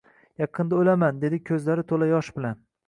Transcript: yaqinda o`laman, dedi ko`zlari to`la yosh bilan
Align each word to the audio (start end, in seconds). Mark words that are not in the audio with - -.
yaqinda 0.43 0.79
o`laman, 0.79 1.21
dedi 1.27 1.41
ko`zlari 1.51 1.87
to`la 1.93 2.13
yosh 2.17 2.39
bilan 2.41 2.63